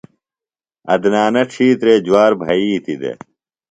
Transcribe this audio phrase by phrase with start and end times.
[0.93, 3.17] عدنانہ ڇِھیترے جُوار بھئیتیۡ دےۡ۔